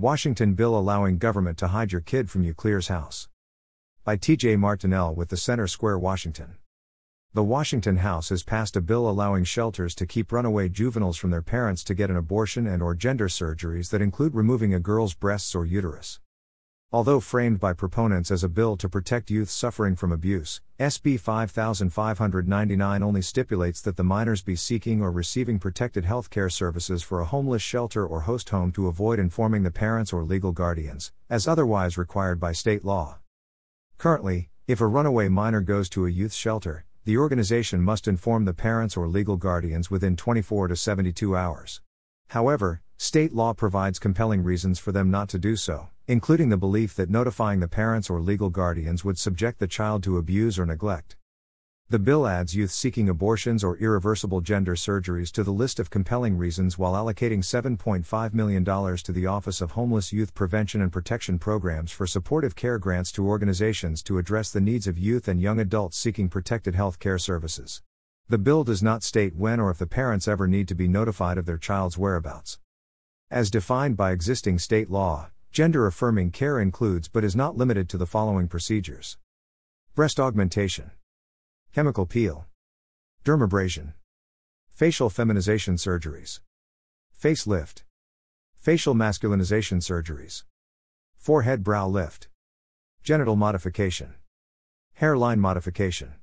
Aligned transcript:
Washington 0.00 0.54
bill 0.54 0.78
allowing 0.78 1.18
government 1.18 1.58
to 1.58 1.68
hide 1.68 1.92
your 1.92 2.00
kid 2.00 2.30
from 2.30 2.42
you 2.42 2.54
clears 2.54 2.88
house. 2.88 3.28
By 4.02 4.16
TJ 4.16 4.58
Martinell 4.58 5.14
with 5.14 5.28
the 5.28 5.36
Center 5.36 5.66
Square, 5.66 5.98
Washington. 5.98 6.54
The 7.34 7.44
Washington 7.44 7.98
House 7.98 8.30
has 8.30 8.42
passed 8.42 8.76
a 8.76 8.80
bill 8.80 9.10
allowing 9.10 9.44
shelters 9.44 9.94
to 9.96 10.06
keep 10.06 10.32
runaway 10.32 10.70
juveniles 10.70 11.18
from 11.18 11.28
their 11.28 11.42
parents 11.42 11.84
to 11.84 11.94
get 11.94 12.08
an 12.08 12.16
abortion 12.16 12.66
and 12.66 12.82
or 12.82 12.94
gender 12.94 13.28
surgeries 13.28 13.90
that 13.90 14.00
include 14.00 14.34
removing 14.34 14.72
a 14.72 14.80
girl's 14.80 15.12
breasts 15.12 15.54
or 15.54 15.66
uterus. 15.66 16.18
Although 16.92 17.20
framed 17.20 17.60
by 17.60 17.72
proponents 17.72 18.32
as 18.32 18.42
a 18.42 18.48
bill 18.48 18.76
to 18.78 18.88
protect 18.88 19.30
youth 19.30 19.48
suffering 19.48 19.94
from 19.94 20.10
abuse, 20.10 20.60
SB 20.80 21.20
5599 21.20 23.02
only 23.04 23.22
stipulates 23.22 23.80
that 23.82 23.96
the 23.96 24.02
minors 24.02 24.42
be 24.42 24.56
seeking 24.56 25.00
or 25.00 25.12
receiving 25.12 25.60
protected 25.60 26.04
health 26.04 26.30
care 26.30 26.50
services 26.50 27.04
for 27.04 27.20
a 27.20 27.26
homeless 27.26 27.62
shelter 27.62 28.04
or 28.04 28.22
host 28.22 28.50
home 28.50 28.72
to 28.72 28.88
avoid 28.88 29.20
informing 29.20 29.62
the 29.62 29.70
parents 29.70 30.12
or 30.12 30.24
legal 30.24 30.50
guardians, 30.50 31.12
as 31.28 31.46
otherwise 31.46 31.96
required 31.96 32.40
by 32.40 32.50
state 32.50 32.84
law. 32.84 33.18
Currently, 33.96 34.50
if 34.66 34.80
a 34.80 34.86
runaway 34.88 35.28
minor 35.28 35.60
goes 35.60 35.88
to 35.90 36.06
a 36.06 36.10
youth 36.10 36.32
shelter, 36.32 36.86
the 37.04 37.16
organization 37.16 37.82
must 37.82 38.08
inform 38.08 38.46
the 38.46 38.52
parents 38.52 38.96
or 38.96 39.06
legal 39.06 39.36
guardians 39.36 39.92
within 39.92 40.16
24 40.16 40.66
to 40.66 40.74
72 40.74 41.36
hours. 41.36 41.82
However, 42.30 42.82
state 43.00 43.32
law 43.32 43.54
provides 43.54 43.98
compelling 43.98 44.42
reasons 44.42 44.78
for 44.78 44.92
them 44.92 45.10
not 45.10 45.28
to 45.28 45.38
do 45.38 45.56
so 45.56 45.88
including 46.10 46.48
the 46.48 46.56
belief 46.56 46.96
that 46.96 47.08
notifying 47.08 47.60
the 47.60 47.68
parents 47.68 48.10
or 48.10 48.20
legal 48.20 48.50
guardians 48.50 49.04
would 49.04 49.16
subject 49.16 49.60
the 49.60 49.68
child 49.68 50.02
to 50.02 50.18
abuse 50.18 50.58
or 50.58 50.66
neglect. 50.66 51.16
The 51.88 52.00
bill 52.00 52.26
adds 52.26 52.56
youth 52.56 52.72
seeking 52.72 53.08
abortions 53.08 53.62
or 53.62 53.76
irreversible 53.76 54.40
gender 54.40 54.74
surgeries 54.74 55.30
to 55.30 55.44
the 55.44 55.52
list 55.52 55.78
of 55.78 55.88
compelling 55.88 56.36
reasons 56.36 56.76
while 56.76 56.94
allocating 56.94 57.44
$7.5 57.44 58.34
million 58.34 58.64
to 58.64 59.12
the 59.12 59.26
Office 59.26 59.60
of 59.60 59.70
Homeless 59.70 60.12
Youth 60.12 60.34
Prevention 60.34 60.82
and 60.82 60.92
Protection 60.92 61.38
Programs 61.38 61.92
for 61.92 62.08
supportive 62.08 62.56
care 62.56 62.80
grants 62.80 63.12
to 63.12 63.24
organizations 63.24 64.02
to 64.02 64.18
address 64.18 64.50
the 64.50 64.60
needs 64.60 64.88
of 64.88 64.98
youth 64.98 65.28
and 65.28 65.40
young 65.40 65.60
adults 65.60 65.96
seeking 65.96 66.28
protected 66.28 66.74
health 66.74 66.98
care 66.98 67.18
services. 67.18 67.82
The 68.28 68.38
bill 68.38 68.64
does 68.64 68.82
not 68.82 69.04
state 69.04 69.36
when 69.36 69.60
or 69.60 69.70
if 69.70 69.78
the 69.78 69.86
parents 69.86 70.26
ever 70.26 70.48
need 70.48 70.66
to 70.66 70.74
be 70.74 70.88
notified 70.88 71.38
of 71.38 71.46
their 71.46 71.56
child's 71.56 71.96
whereabouts. 71.96 72.58
As 73.32 73.48
defined 73.48 73.96
by 73.96 74.10
existing 74.10 74.58
state 74.58 74.90
law, 74.90 75.30
Gender 75.52 75.86
affirming 75.86 76.32
care 76.32 76.58
includes 76.58 77.06
but 77.06 77.22
is 77.22 77.36
not 77.36 77.56
limited 77.56 77.88
to 77.90 77.96
the 77.96 78.06
following 78.06 78.48
procedures. 78.48 79.18
Breast 79.94 80.18
augmentation, 80.18 80.90
chemical 81.72 82.06
peel, 82.06 82.46
dermabrasion, 83.24 83.92
facial 84.68 85.10
feminization 85.10 85.76
surgeries, 85.76 86.40
facelift, 87.16 87.84
facial 88.56 88.96
masculinization 88.96 89.78
surgeries, 89.80 90.42
forehead 91.16 91.62
brow 91.62 91.86
lift, 91.86 92.26
genital 93.04 93.36
modification, 93.36 94.14
hairline 94.94 95.38
modification, 95.38 96.14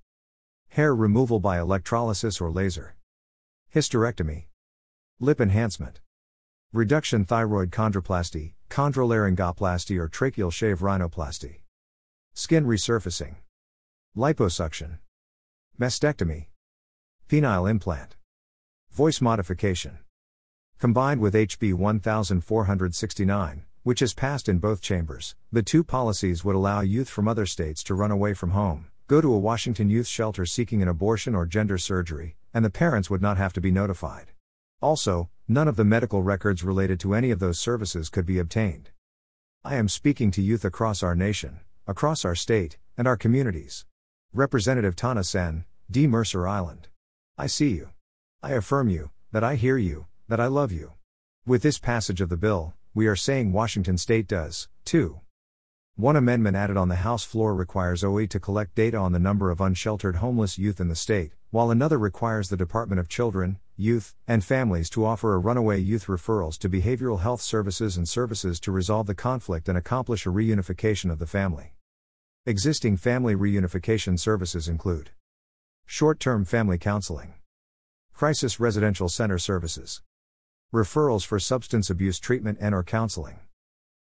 hair 0.71 0.93
removal 0.93 1.39
by 1.39 1.57
electrolysis 1.57 2.41
or 2.41 2.51
laser, 2.51 2.97
hysterectomy, 3.73 4.47
lip 5.21 5.39
enhancement, 5.39 6.01
reduction 6.73 7.23
thyroid 7.23 7.71
chondroplasty, 7.71 8.51
chondrolaryngoplasty 8.69 9.97
or 9.97 10.09
tracheal 10.09 10.51
shave 10.51 10.79
rhinoplasty. 10.79 11.61
Skin 12.33 12.65
resurfacing. 12.65 13.35
Liposuction. 14.17 14.97
Mastectomy. 15.79 16.47
Penile 17.29 17.69
implant. 17.69 18.17
Voice 18.91 19.21
modification. 19.21 19.99
Combined 20.77 21.21
with 21.21 21.33
HB 21.33 21.73
1469, 21.73 23.63
which 23.83 24.01
has 24.01 24.13
passed 24.13 24.49
in 24.49 24.59
both 24.59 24.81
chambers, 24.81 25.35
the 25.51 25.63
two 25.63 25.85
policies 25.85 26.43
would 26.43 26.55
allow 26.55 26.81
youth 26.81 27.07
from 27.07 27.29
other 27.29 27.45
states 27.45 27.81
to 27.83 27.95
run 27.95 28.11
away 28.11 28.33
from 28.33 28.51
home, 28.51 28.87
go 29.07 29.21
to 29.21 29.33
a 29.33 29.39
Washington 29.39 29.89
youth 29.89 30.07
shelter 30.07 30.45
seeking 30.45 30.81
an 30.81 30.89
abortion 30.89 31.33
or 31.33 31.45
gender 31.45 31.77
surgery, 31.77 32.35
and 32.53 32.65
the 32.65 32.69
parents 32.69 33.09
would 33.09 33.21
not 33.21 33.37
have 33.37 33.53
to 33.53 33.61
be 33.61 33.71
notified. 33.71 34.33
Also, 34.81 35.29
none 35.47 35.67
of 35.67 35.77
the 35.77 35.85
medical 35.85 36.21
records 36.21 36.63
related 36.63 36.99
to 36.99 37.13
any 37.13 37.31
of 37.31 37.39
those 37.39 37.59
services 37.59 38.09
could 38.09 38.25
be 38.25 38.37
obtained. 38.37 38.89
I 39.63 39.75
am 39.75 39.87
speaking 39.87 40.29
to 40.31 40.41
youth 40.41 40.65
across 40.65 41.01
our 41.01 41.15
nation, 41.15 41.61
across 41.87 42.25
our 42.25 42.35
state, 42.35 42.77
and 42.97 43.07
our 43.07 43.15
communities. 43.15 43.85
Representative 44.33 44.95
Tana 44.95 45.23
Senn, 45.23 45.63
D. 45.89 46.05
Mercer 46.05 46.47
Island. 46.47 46.89
I 47.37 47.47
see 47.47 47.69
you. 47.69 47.89
I 48.43 48.51
affirm 48.51 48.89
you, 48.89 49.11
that 49.31 49.43
I 49.43 49.55
hear 49.55 49.77
you, 49.77 50.07
that 50.27 50.39
I 50.39 50.47
love 50.47 50.71
you. 50.71 50.93
With 51.45 51.63
this 51.63 51.79
passage 51.79 52.19
of 52.19 52.27
the 52.27 52.35
bill, 52.35 52.73
we 52.93 53.07
are 53.07 53.15
saying 53.15 53.53
Washington 53.53 53.97
State 53.97 54.27
does, 54.27 54.67
too. 54.83 55.21
One 55.95 56.15
amendment 56.15 56.57
added 56.57 56.75
on 56.75 56.89
the 56.89 56.95
House 56.97 57.23
floor 57.23 57.55
requires 57.55 58.03
OE 58.03 58.25
to 58.25 58.39
collect 58.39 58.75
data 58.75 58.97
on 58.97 59.13
the 59.13 59.19
number 59.19 59.49
of 59.49 59.61
unsheltered 59.61 60.17
homeless 60.17 60.57
youth 60.57 60.81
in 60.81 60.89
the 60.89 60.95
state, 60.95 61.31
while 61.51 61.71
another 61.71 61.97
requires 61.97 62.49
the 62.49 62.57
Department 62.57 62.99
of 62.99 63.07
Children, 63.07 63.59
Youth, 63.79 64.15
and 64.27 64.43
Families 64.43 64.89
to 64.89 65.05
offer 65.05 65.35
a 65.35 65.37
runaway 65.37 65.79
youth 65.79 66.07
referrals 66.07 66.57
to 66.57 66.67
behavioral 66.67 67.19
health 67.19 67.41
services 67.41 67.95
and 67.95 68.09
services 68.09 68.59
to 68.61 68.71
resolve 68.71 69.05
the 69.05 69.13
conflict 69.13 69.69
and 69.69 69.77
accomplish 69.77 70.25
a 70.25 70.29
reunification 70.29 71.11
of 71.11 71.19
the 71.19 71.27
family. 71.27 71.75
Existing 72.47 72.97
family 72.97 73.35
reunification 73.35 74.19
services 74.19 74.67
include 74.67 75.11
short 75.85 76.19
term 76.19 76.43
family 76.43 76.79
counseling, 76.79 77.35
crisis 78.13 78.59
residential 78.59 79.09
center 79.09 79.37
services, 79.37 80.01
referrals 80.73 81.23
for 81.23 81.37
substance 81.37 81.91
abuse 81.91 82.17
treatment 82.17 82.57
and 82.59 82.73
or 82.73 82.83
counseling, 82.83 83.41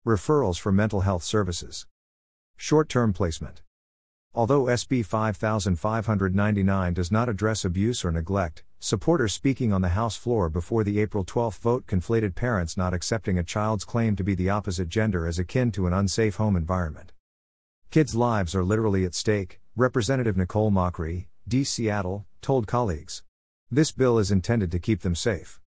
referrals 0.05 0.59
for 0.59 0.73
mental 0.73 1.01
health 1.01 1.23
services, 1.23 1.85
short 2.57 2.89
term 2.89 3.13
placement. 3.13 3.61
Although 4.35 4.65
SB 4.65 5.05
5599 5.05 6.93
does 6.93 7.11
not 7.13 7.29
address 7.29 7.63
abuse 7.63 8.03
or 8.03 8.11
neglect, 8.11 8.65
supporters 8.83 9.31
speaking 9.31 9.71
on 9.71 9.81
the 9.81 9.95
House 9.95 10.17
floor 10.17 10.49
before 10.49 10.83
the 10.83 10.99
April 10.99 11.23
12 11.23 11.55
vote 11.59 11.87
conflated 11.87 12.35
parents 12.35 12.75
not 12.75 12.93
accepting 12.93 13.37
a 13.37 13.43
child's 13.43 13.85
claim 13.85 14.13
to 14.13 14.25
be 14.25 14.35
the 14.35 14.49
opposite 14.49 14.89
gender 14.89 15.25
as 15.25 15.39
akin 15.39 15.71
to 15.71 15.87
an 15.87 15.93
unsafe 15.93 16.35
home 16.35 16.57
environment. 16.57 17.13
Kids' 17.91 18.13
lives 18.13 18.53
are 18.53 18.61
literally 18.61 19.05
at 19.05 19.15
stake, 19.15 19.61
Representative 19.77 20.35
Nicole 20.35 20.69
Macri, 20.69 21.27
D. 21.47 21.63
Seattle, 21.63 22.25
told 22.41 22.67
colleagues. 22.67 23.23
This 23.71 23.93
bill 23.93 24.19
is 24.19 24.31
intended 24.31 24.69
to 24.73 24.79
keep 24.79 24.99
them 24.99 25.15
safe. 25.15 25.61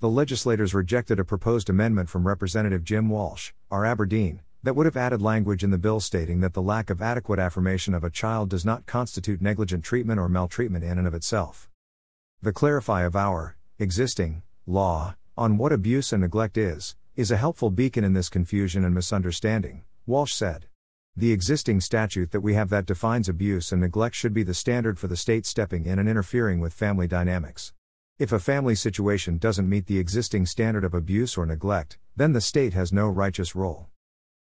The 0.00 0.08
legislators 0.08 0.72
rejected 0.72 1.20
a 1.20 1.26
proposed 1.26 1.68
amendment 1.68 2.08
from 2.08 2.26
Representative 2.26 2.82
Jim 2.82 3.10
Walsh, 3.10 3.52
R. 3.70 3.84
Aberdeen, 3.84 4.40
that 4.62 4.74
would 4.74 4.86
have 4.86 4.96
added 4.96 5.20
language 5.20 5.62
in 5.62 5.70
the 5.70 5.76
bill 5.76 6.00
stating 6.00 6.40
that 6.40 6.54
the 6.54 6.62
lack 6.62 6.88
of 6.88 7.02
adequate 7.02 7.38
affirmation 7.38 7.92
of 7.92 8.04
a 8.04 8.10
child 8.10 8.48
does 8.48 8.64
not 8.64 8.86
constitute 8.86 9.42
negligent 9.42 9.84
treatment 9.84 10.18
or 10.18 10.30
maltreatment 10.30 10.82
in 10.82 10.96
and 10.96 11.06
of 11.06 11.12
itself. 11.12 11.68
The 12.40 12.52
clarify 12.52 13.02
of 13.02 13.16
our 13.16 13.56
existing 13.80 14.44
law 14.64 15.16
on 15.36 15.58
what 15.58 15.72
abuse 15.72 16.12
and 16.12 16.22
neglect 16.22 16.56
is 16.56 16.94
is 17.16 17.32
a 17.32 17.36
helpful 17.36 17.68
beacon 17.68 18.04
in 18.04 18.12
this 18.12 18.28
confusion 18.28 18.84
and 18.84 18.94
misunderstanding, 18.94 19.82
Walsh 20.06 20.34
said. 20.34 20.66
The 21.16 21.32
existing 21.32 21.80
statute 21.80 22.30
that 22.30 22.42
we 22.42 22.54
have 22.54 22.68
that 22.68 22.86
defines 22.86 23.28
abuse 23.28 23.72
and 23.72 23.80
neglect 23.80 24.14
should 24.14 24.32
be 24.32 24.44
the 24.44 24.54
standard 24.54 25.00
for 25.00 25.08
the 25.08 25.16
state 25.16 25.46
stepping 25.46 25.84
in 25.84 25.98
and 25.98 26.08
interfering 26.08 26.60
with 26.60 26.72
family 26.72 27.08
dynamics. 27.08 27.72
If 28.20 28.30
a 28.30 28.38
family 28.38 28.76
situation 28.76 29.38
doesn't 29.38 29.68
meet 29.68 29.86
the 29.86 29.98
existing 29.98 30.46
standard 30.46 30.84
of 30.84 30.94
abuse 30.94 31.36
or 31.36 31.44
neglect, 31.44 31.98
then 32.14 32.34
the 32.34 32.40
state 32.40 32.72
has 32.72 32.92
no 32.92 33.08
righteous 33.08 33.56
role. 33.56 33.88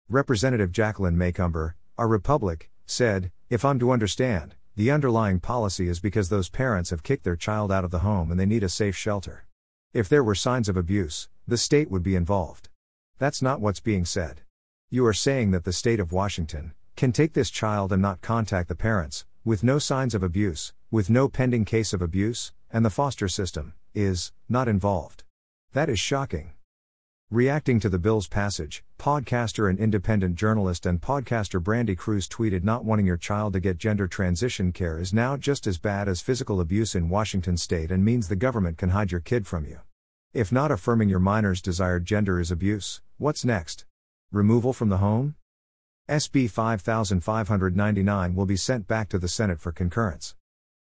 Representative 0.09 0.73
Jacquelin 0.73 1.17
Maycumber, 1.17 1.75
our 1.99 2.09
Republic, 2.09 2.71
said, 2.87 3.31
If 3.51 3.63
I'm 3.63 3.79
to 3.79 3.91
understand, 3.91 4.55
the 4.77 4.91
underlying 4.91 5.39
policy 5.39 5.89
is 5.89 6.01
because 6.01 6.29
those 6.29 6.49
parents 6.49 6.91
have 6.91 7.05
kicked 7.05 7.23
their 7.23 7.37
child 7.37 7.71
out 7.71 7.85
of 7.85 7.93
the 7.93 8.01
home 8.01 8.31
and 8.31 8.41
they 8.41 8.47
need 8.47 8.65
a 8.65 8.69
safe 8.69 8.97
shelter. 8.97 9.47
If 9.93 10.09
there 10.09 10.25
were 10.25 10.35
signs 10.35 10.69
of 10.69 10.77
abuse, 10.77 11.29
the 11.47 11.57
state 11.57 11.91
would 11.91 12.03
be 12.03 12.17
involved. 12.17 12.69
That's 13.19 13.41
not 13.41 13.61
what's 13.61 13.79
being 13.79 14.05
said. 14.05 14.41
You 14.91 15.07
are 15.07 15.13
saying 15.13 15.53
that 15.53 15.63
the 15.63 15.73
state 15.73 16.01
of 16.01 16.11
Washington 16.11 16.73
can 16.97 17.13
take 17.13 17.35
this 17.35 17.51
child 17.51 17.93
and 17.93 18.03
not 18.03 18.21
contact 18.21 18.69
the 18.69 18.75
parents, 18.75 19.25
with 19.45 19.63
no 19.63 19.79
signs 19.79 20.15
of 20.15 20.25
abuse, 20.25 20.73
with 20.91 21.11
no 21.11 21.29
pending 21.29 21.65
case 21.65 21.93
of 21.93 22.03
abuse, 22.03 22.53
and 22.73 22.85
the 22.85 22.91
foster 22.91 23.29
system 23.29 23.75
is 23.95 24.33
not 24.49 24.67
involved. 24.67 25.23
That 25.73 25.89
is 25.89 26.01
shocking. 26.01 26.54
Reacting 27.31 27.81
to 27.81 27.89
the 27.89 27.99
bill's 27.99 28.29
passage, 28.29 28.85
podcaster 28.99 29.69
and 29.71 29.79
independent 29.79 30.35
journalist 30.35 30.85
and 30.85 31.01
podcaster 31.01 31.59
Brandi 31.61 31.97
Kruse 31.97 32.29
tweeted 32.29 32.63
Not 32.63 32.85
wanting 32.85 33.07
your 33.07 33.17
child 33.17 33.55
to 33.55 33.61
get 33.61 33.79
gender 33.79 34.07
transition 34.07 34.73
care 34.73 34.99
is 34.99 35.15
now 35.15 35.39
just 35.39 35.67
as 35.67 35.79
bad 35.79 36.07
as 36.07 36.21
physical 36.21 36.61
abuse 36.61 36.95
in 36.95 37.09
Washington 37.09 37.57
state 37.57 37.91
and 37.91 38.05
means 38.05 38.29
the 38.29 38.37
government 38.37 38.77
can 38.77 38.91
hide 38.91 39.11
your 39.11 39.23
kid 39.23 39.47
from 39.47 39.65
you. 39.65 39.81
If 40.35 40.53
not 40.53 40.71
affirming 40.71 41.09
your 41.09 41.19
minor's 41.19 41.63
desired 41.63 42.05
gender 42.05 42.39
is 42.41 42.51
abuse, 42.51 43.01
what's 43.17 43.45
next? 43.45 43.87
Removal 44.31 44.75
from 44.75 44.91
the 44.91 44.99
home? 44.99 45.35
SB 46.11 46.51
5599 46.51 48.35
will 48.35 48.47
be 48.47 48.57
sent 48.57 48.87
back 48.87 49.09
to 49.09 49.19
the 49.19 49.29
Senate 49.29 49.61
for 49.61 49.73
concurrence. 49.73 50.35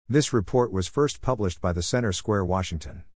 This 0.08 0.32
report 0.32 0.72
was 0.72 0.88
first 0.88 1.22
published 1.22 1.60
by 1.60 1.72
the 1.72 1.82
Center 1.82 2.12
Square, 2.12 2.46
Washington. 2.46 3.04